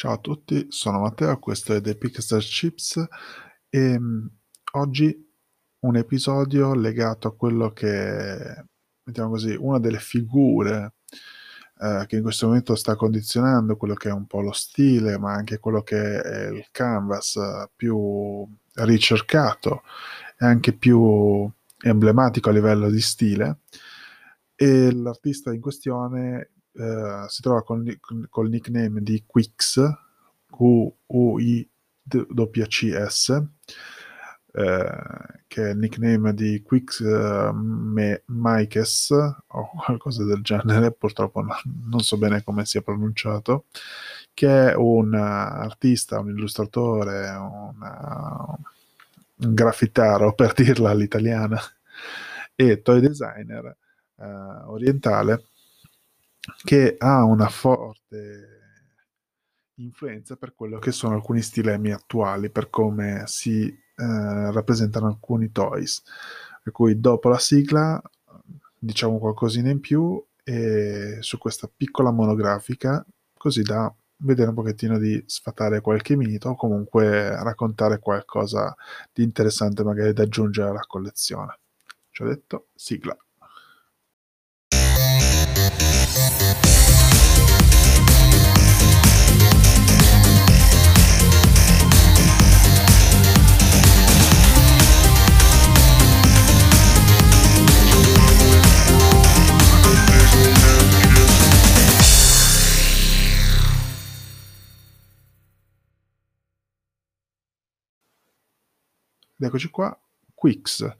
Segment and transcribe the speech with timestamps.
[0.00, 3.06] Ciao a tutti, sono Matteo, questo è The Pixar Chips
[3.68, 4.30] e mh,
[4.72, 5.30] oggi
[5.80, 8.64] un episodio legato a quello che,
[9.02, 10.94] mettiamo così, una delle figure
[11.82, 15.34] eh, che in questo momento sta condizionando quello che è un po' lo stile, ma
[15.34, 19.82] anche quello che è il canvas eh, più ricercato
[20.38, 21.46] e anche più
[21.82, 23.58] emblematico a livello di stile.
[24.54, 27.98] E l'artista in questione eh, si trova col,
[28.28, 29.80] col nickname di Quix,
[30.50, 31.68] Q-U-I-W-C-S,
[34.52, 34.90] eh,
[35.46, 37.50] che è il nickname di Quix eh,
[38.26, 41.54] Mikes o qualcosa del genere, purtroppo no,
[41.88, 43.66] non so bene come sia pronunciato,
[44.34, 48.46] che è un artista, un illustratore, una,
[49.36, 51.60] un graffitaro per dirla all'italiana,
[52.54, 53.76] e toy designer
[54.16, 54.24] eh,
[54.66, 55.44] orientale
[56.64, 58.58] che ha una forte
[59.74, 66.02] influenza per quello che sono alcuni stilemi attuali, per come si eh, rappresentano alcuni toys.
[66.62, 68.00] Per cui dopo la sigla
[68.78, 73.04] diciamo qualcosina in più e su questa piccola monografica,
[73.36, 73.92] così da
[74.22, 78.74] vedere un pochettino di sfatare qualche mito o comunque raccontare qualcosa
[79.12, 81.58] di interessante magari da aggiungere alla collezione.
[82.10, 83.16] Ci ho detto sigla.
[109.40, 109.98] Eccoci qua,
[110.34, 110.96] Quix.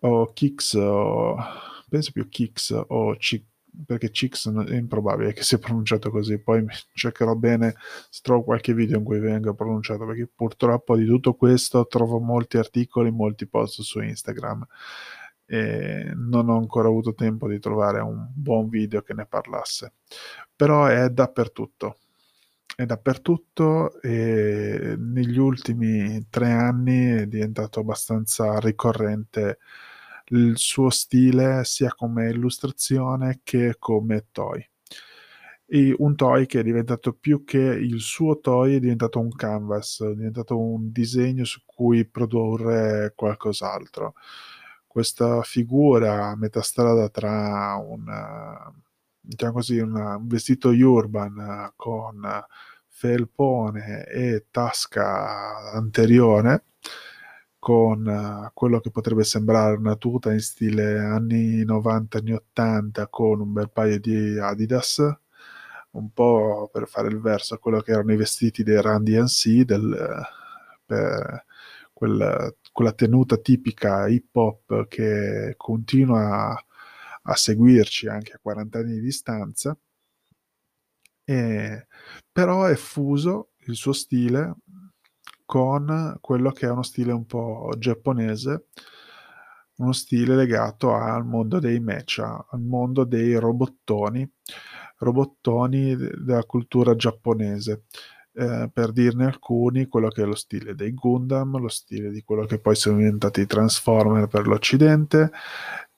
[0.00, 1.36] O Kix o
[1.88, 3.42] penso più Kix o Cix
[3.86, 7.74] perché Chix è improbabile che sia pronunciato così, poi cercherò bene
[8.08, 12.56] se trovo qualche video in cui venga pronunciato, perché purtroppo di tutto questo trovo molti
[12.56, 14.64] articoli, molti post su Instagram
[15.46, 19.94] e non ho ancora avuto tempo di trovare un buon video che ne parlasse,
[20.54, 21.98] però è dappertutto,
[22.76, 29.58] è dappertutto e negli ultimi tre anni è diventato abbastanza ricorrente
[30.28, 34.66] il suo stile sia come illustrazione che come toy.
[35.66, 40.00] E un toy che è diventato più che il suo toy, è diventato un canvas,
[40.02, 44.14] è diventato un disegno su cui produrre qualcos'altro.
[44.86, 48.72] Questa figura a metà strada tra una,
[49.24, 52.20] diciamo così, un vestito urban con
[52.88, 56.66] felpone e tasca anteriore,
[57.58, 63.40] con uh, quello che potrebbe sembrare una tuta in stile anni 90, anni 80 con
[63.40, 65.00] un bel paio di Adidas,
[65.92, 69.62] un po' per fare il verso a quello che erano i vestiti dei Randy NC,
[69.62, 70.22] del,
[70.84, 71.44] per
[71.92, 76.54] quel, quella tenuta tipica hip hop che continua
[77.24, 79.76] a, seguirci anche a 40 anni di distanza.
[81.26, 81.86] E,
[82.30, 84.56] però è fuso il suo stile
[85.44, 88.66] con quello che è uno stile un po' giapponese,
[89.76, 94.28] uno stile legato al mondo dei mecha, al mondo dei robottoni,
[94.98, 97.84] robottoni della cultura giapponese.
[98.36, 102.46] Eh, per dirne alcuni, quello che è lo stile dei Gundam, lo stile di quello
[102.46, 105.30] che poi sono diventati i Transformer per l'Occidente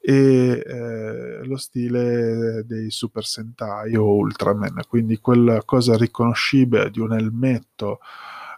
[0.09, 7.13] e eh, lo stile dei Super Sentai o Ultraman, quindi quella cosa riconoscibile di un
[7.13, 7.99] elmetto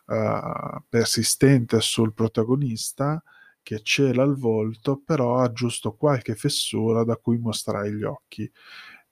[0.08, 3.22] uh, persistente sul protagonista
[3.62, 8.50] che cela il volto, però ha giusto qualche fessura da cui mostrare gli occhi.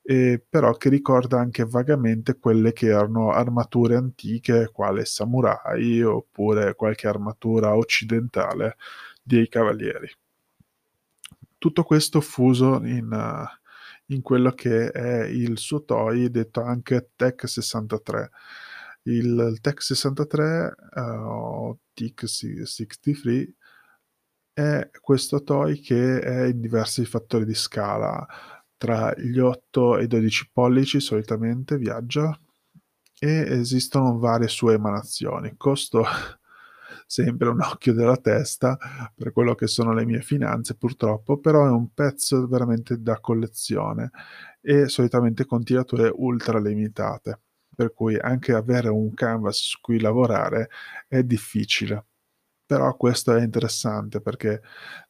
[0.03, 7.09] E però che ricorda anche vagamente quelle che erano armature antiche, quale samurai oppure qualche
[7.09, 8.77] armatura occidentale
[9.23, 10.11] dei cavalieri.
[11.59, 17.49] Tutto questo fuso in, uh, in quello che è il suo toy, detto anche Tech
[17.49, 18.31] 63
[19.07, 23.55] il, il TEC 63 uh, o TIC 63
[24.53, 28.27] è questo toy che è in diversi fattori di scala,
[28.79, 32.39] tra gli 8 e i 12 pollici solitamente viaggia
[33.19, 35.55] e esistono varie sue emanazioni.
[35.59, 36.05] Costo
[37.07, 38.77] sempre un occhio della testa
[39.15, 44.11] per quello che sono le mie finanze purtroppo, però è un pezzo veramente da collezione
[44.61, 47.41] e solitamente con tirature ultra limitate
[47.77, 50.71] per cui anche avere un canvas su cui lavorare
[51.07, 52.07] è difficile.
[52.67, 54.61] Però questo è interessante perché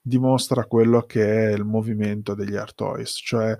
[0.01, 3.57] dimostra quello che è il movimento degli art toys, cioè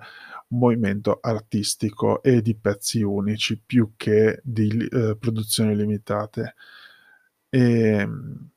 [0.49, 6.53] un movimento artistico e di pezzi unici più che di eh, produzioni limitate.
[7.49, 8.49] E, ehm,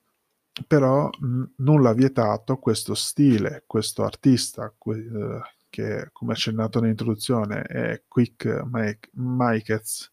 [0.66, 5.40] però n- nulla ha vietato questo stile, questo artista que- eh,
[5.70, 10.10] che come accennato nell'introduzione è Quick Mike, Mikez,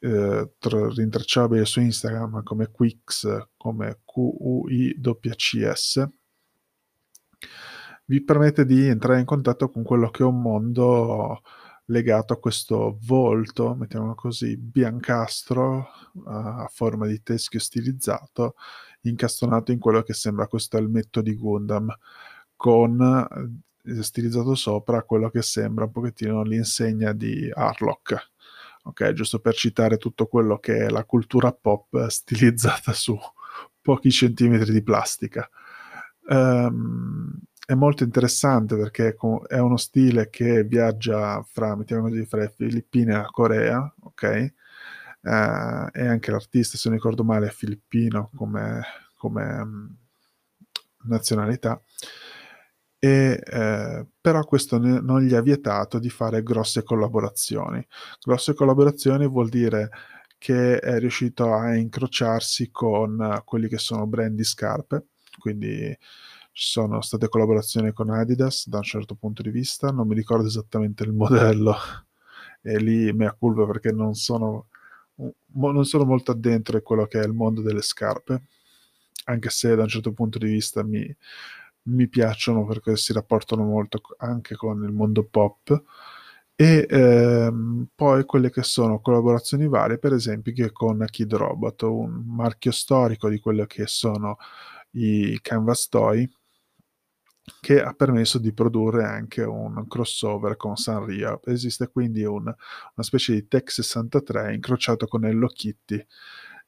[0.00, 3.26] eh, rintracciabile su Instagram come Quix,
[3.56, 6.08] come Q-U-I-C-S,
[8.06, 11.42] vi permette di entrare in contatto con quello che è un mondo
[11.90, 15.88] legato a questo volto, mettiamolo così, biancastro
[16.24, 18.54] a forma di teschio stilizzato,
[19.02, 21.92] incastonato in quello che sembra questo elmetto di Gundam,
[22.56, 28.30] con eh, stilizzato sopra quello che sembra un pochettino l'insegna di Harlock.
[28.84, 33.18] Ok, giusto per citare tutto quello che è la cultura pop stilizzata su
[33.82, 35.48] pochi centimetri di plastica.
[36.28, 39.16] Um, è molto interessante perché
[39.46, 44.54] è uno stile che viaggia fra, così, fra le Filippine e la Corea, ok?
[45.22, 48.82] Uh, e anche l'artista, se non ricordo male, è filippino come,
[49.16, 49.96] come um,
[51.04, 51.80] nazionalità.
[53.02, 57.84] E, eh, però questo ne, non gli ha vietato di fare grosse collaborazioni.
[58.22, 59.88] Grosse collaborazioni vuol dire
[60.36, 65.06] che è riuscito a incrociarsi con quelli che sono brand di scarpe,
[65.38, 65.96] quindi
[66.52, 70.46] ci sono state collaborazioni con Adidas da un certo punto di vista, non mi ricordo
[70.46, 71.74] esattamente il modello.
[72.62, 74.68] E lì mea culpa perché non sono,
[75.52, 78.42] non sono molto addentro a quello che è il mondo delle scarpe,
[79.24, 81.16] anche se da un certo punto di vista mi,
[81.84, 85.82] mi piacciono perché si rapportano molto anche con il mondo pop.
[86.54, 92.22] E ehm, poi quelle che sono collaborazioni varie, per esempio che con Kid Robot, un
[92.26, 94.36] marchio storico di quello che sono
[94.92, 96.30] i Canvas Toy,
[97.60, 101.40] che ha permesso di produrre anche un crossover con Sanrio.
[101.44, 102.54] Esiste quindi un, una
[102.96, 106.04] specie di Tech 63 incrociato con Hello Kitty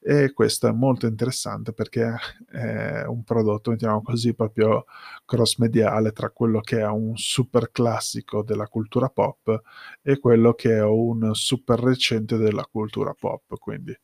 [0.05, 2.17] e questo è molto interessante perché
[2.51, 4.85] è un prodotto, mettiamo così, proprio
[5.25, 9.63] cross mediale tra quello che è un super classico della cultura pop
[10.03, 13.97] e quello che è un super recente della cultura pop, quindi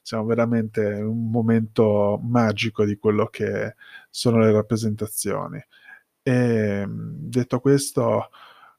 [0.00, 3.74] siamo veramente in un momento magico di quello che
[4.08, 5.62] sono le rappresentazioni.
[6.24, 8.28] E detto questo,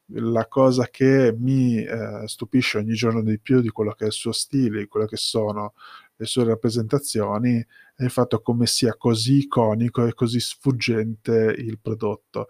[0.08, 4.12] la cosa che mi eh, stupisce ogni giorno di più di quello che è il
[4.12, 5.74] suo stile, di quello che sono
[6.16, 7.58] le sue rappresentazioni,
[7.94, 12.48] è il fatto come sia così iconico e così sfuggente il prodotto.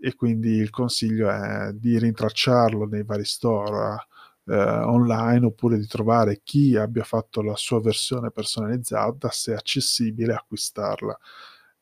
[0.00, 4.06] E quindi il consiglio è di rintracciarlo nei vari store
[4.46, 10.34] eh, online oppure di trovare chi abbia fatto la sua versione personalizzata, se è accessibile,
[10.34, 11.18] acquistarla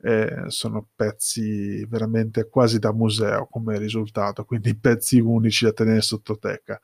[0.02, 6.80] eh, sono pezzi veramente quasi da museo come risultato, quindi pezzi unici da tenere sottoteca.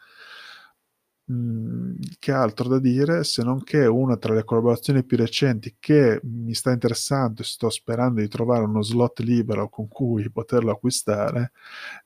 [1.31, 6.21] Mm, che altro da dire se non che una tra le collaborazioni più recenti che
[6.25, 11.53] mi sta interessando e sto sperando di trovare uno slot libero con cui poterlo acquistare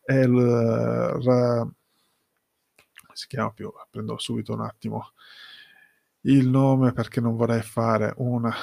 [0.03, 0.35] è il
[1.25, 1.67] ra,
[3.15, 5.13] si chiama più prendo subito un attimo
[6.23, 8.55] il nome perché non vorrei fare una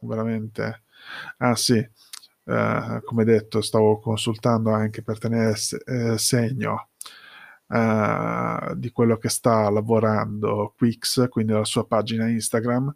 [0.00, 0.84] veramente.
[1.38, 1.76] Ah sì,
[2.44, 5.54] eh, come detto, stavo consultando anche per tenere
[5.86, 6.88] eh, segno
[7.68, 12.94] eh, di quello che sta lavorando Quix, quindi la sua pagina Instagram,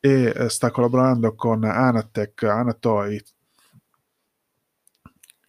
[0.00, 3.20] e eh, sta collaborando con Anatech, Anatoy,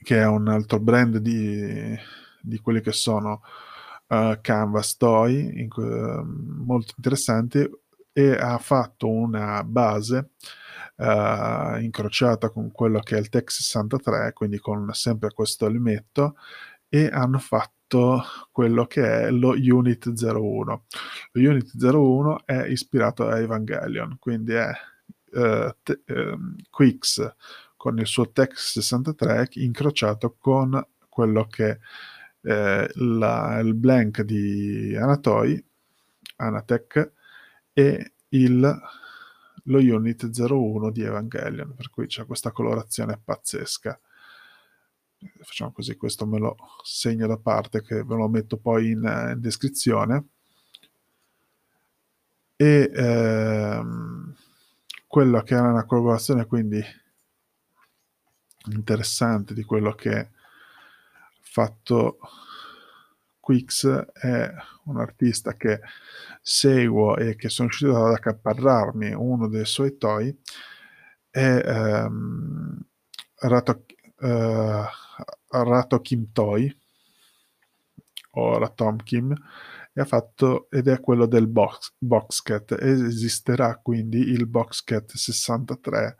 [0.03, 1.95] che è un altro brand di,
[2.41, 3.41] di quelli che sono
[4.07, 6.23] uh, Canvas Toy, in, uh,
[6.63, 7.69] molto interessanti,
[8.11, 10.31] e ha fatto una base
[10.97, 16.35] uh, incrociata con quello che è il Tech 63, quindi con sempre questo elmetto,
[16.89, 20.85] e hanno fatto quello che è lo Unit 01.
[21.31, 24.69] Lo Unit 01 è ispirato a Evangelion, quindi è
[25.31, 27.35] uh, te, uh, Quix
[27.75, 31.79] con il suo Tech 63 incrociato con quello che
[32.41, 35.63] è la, il blank di Anatoy,
[36.37, 37.11] Anatech,
[37.73, 38.81] e il
[39.63, 43.99] lo Unit 01 di Evangelion, per cui c'è questa colorazione pazzesca.
[45.41, 49.37] Facciamo così, questo me lo segno da parte che ve lo metto poi in, in
[49.39, 50.27] descrizione.
[52.55, 54.35] E ehm,
[55.07, 56.81] quella che era una collaborazione quindi
[58.71, 60.29] interessante di quello che ha
[61.41, 62.19] fatto
[63.49, 64.53] Quix è
[64.83, 65.79] un artista che
[66.39, 70.37] seguo e che sono riuscito ad accaparrarmi uno dei suoi toy
[71.31, 72.79] è um,
[73.39, 73.85] Rato,
[74.19, 74.83] uh,
[75.47, 76.77] Rato Kim Toy
[78.33, 79.33] ora Tom Kim,
[79.93, 82.77] e ha fatto, ed è quello del box, Boxcat.
[82.79, 86.17] Esisterà quindi il Boxcat 63,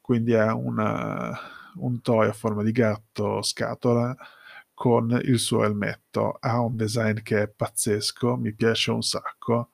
[0.00, 1.38] quindi è una,
[1.76, 4.16] un toy a forma di gatto scatola
[4.74, 6.36] con il suo elmetto.
[6.40, 9.70] Ha un design che è pazzesco, mi piace un sacco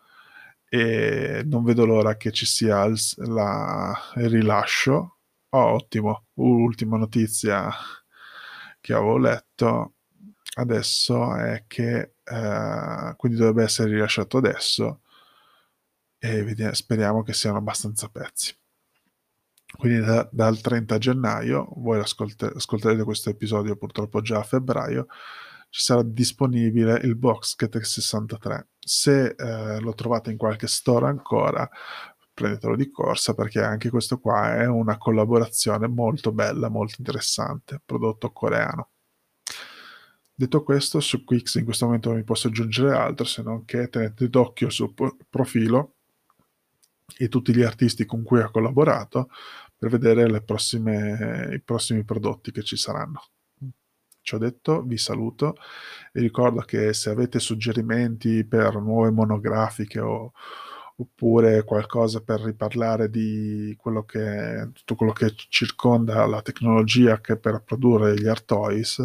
[0.69, 5.19] e non vedo l'ora che ci sia il, la, il rilascio.
[5.51, 7.71] Oh, ottimo, ultima notizia
[8.81, 9.95] che avevo letto
[10.55, 15.03] adesso è che eh, quindi dovrebbe essere rilasciato adesso
[16.19, 18.55] e vediamo, speriamo che siano abbastanza pezzi.
[19.77, 25.07] Quindi da, dal 30 gennaio, voi ascolte, ascolterete questo episodio purtroppo già a febbraio,
[25.71, 28.69] ci sarà disponibile il box Cat 63.
[28.79, 31.69] Se eh, lo trovate in qualche store ancora,
[32.35, 38.33] prendetelo di corsa perché anche questo qua è una collaborazione molto bella, molto interessante, prodotto
[38.33, 38.91] coreano.
[40.35, 43.89] Detto questo, su Quix in questo momento non mi posso aggiungere altro se non che
[43.89, 44.93] tenete d'occhio suo
[45.29, 45.97] profilo
[47.17, 49.29] e tutti gli artisti con cui ha collaborato
[49.77, 53.23] per vedere prossime, i prossimi prodotti che ci saranno.
[54.23, 55.57] Ciò detto, vi saluto
[56.13, 60.33] e ricordo che se avete suggerimenti per nuove monografiche o,
[60.97, 67.63] oppure qualcosa per riparlare di quello che, tutto quello che circonda la tecnologia che per
[67.65, 68.99] produrre gli art toys,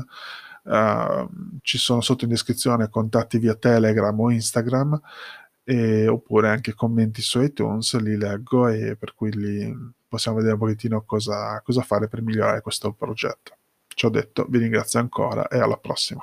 [0.64, 1.30] uh,
[1.62, 5.00] ci sono sotto in descrizione contatti via Telegram o Instagram
[5.66, 9.76] e, oppure anche commenti su iTunes, li leggo e per cui li
[10.08, 13.58] possiamo vedere un pochettino cosa, cosa fare per migliorare questo progetto.
[13.88, 16.22] Ciò detto, vi ringrazio ancora e alla prossima.